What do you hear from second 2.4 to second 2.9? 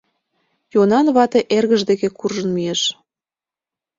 мийыш.